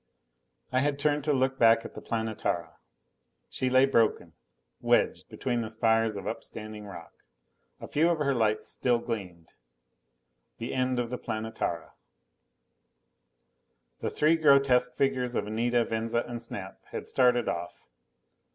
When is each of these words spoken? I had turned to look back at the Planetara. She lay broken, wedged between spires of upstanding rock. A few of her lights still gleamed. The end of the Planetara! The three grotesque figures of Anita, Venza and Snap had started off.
I 0.71 0.79
had 0.79 0.97
turned 0.97 1.23
to 1.25 1.31
look 1.31 1.59
back 1.59 1.85
at 1.85 1.93
the 1.93 2.01
Planetara. 2.01 2.73
She 3.51 3.69
lay 3.69 3.85
broken, 3.85 4.33
wedged 4.79 5.29
between 5.29 5.69
spires 5.69 6.15
of 6.17 6.25
upstanding 6.25 6.87
rock. 6.87 7.13
A 7.79 7.87
few 7.87 8.09
of 8.09 8.17
her 8.17 8.33
lights 8.33 8.67
still 8.67 8.97
gleamed. 8.97 9.53
The 10.57 10.73
end 10.73 10.97
of 10.99 11.11
the 11.11 11.19
Planetara! 11.19 11.91
The 13.99 14.09
three 14.09 14.37
grotesque 14.37 14.95
figures 14.95 15.35
of 15.35 15.45
Anita, 15.45 15.85
Venza 15.85 16.23
and 16.23 16.41
Snap 16.41 16.81
had 16.85 17.07
started 17.07 17.47
off. 17.47 17.87